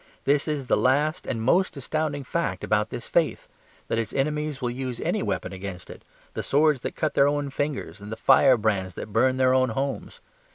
[0.23, 3.47] This is the last and most astounding fact about this faith;
[3.87, 6.01] that its enemies will use any weapon against it,
[6.33, 10.19] the swords that cut their own fingers, and the firebrands that burn their own homes.